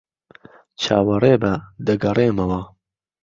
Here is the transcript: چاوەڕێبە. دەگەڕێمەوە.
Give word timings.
چاوەڕێبە. 0.81 1.53
دەگەڕێمەوە. 1.87 2.61